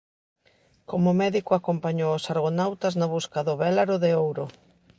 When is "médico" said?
1.21-1.51